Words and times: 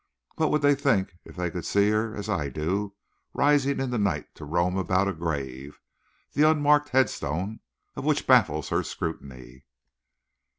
What 0.37 0.49
would 0.49 0.63
they 0.63 0.73
think 0.73 1.19
if 1.25 1.35
they 1.35 1.51
could 1.51 1.63
see 1.63 1.91
her 1.91 2.15
as 2.15 2.27
I 2.27 2.49
do 2.49 2.95
rising 3.35 3.79
in 3.79 3.91
the 3.91 3.99
night 3.99 4.33
to 4.33 4.45
roam 4.45 4.75
about 4.75 5.07
a 5.07 5.13
grave, 5.13 5.79
the 6.33 6.41
unmarked 6.41 6.89
head 6.89 7.07
stone 7.07 7.59
of 7.95 8.03
which 8.03 8.25
baffles 8.25 8.69
her 8.69 8.81
scrutiny? 8.81 9.63